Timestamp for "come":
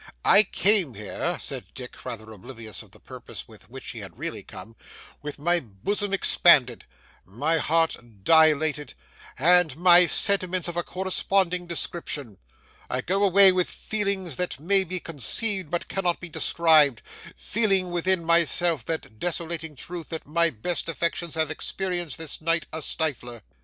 4.41-4.75